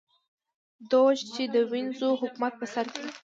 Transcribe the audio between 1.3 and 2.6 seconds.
چې د وینز حکومت